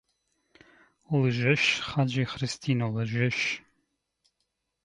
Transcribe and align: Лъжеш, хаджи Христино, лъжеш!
Лъжеш, 1.19 1.63
хаджи 1.87 2.25
Христино, 2.31 2.85
лъжеш! 2.95 3.37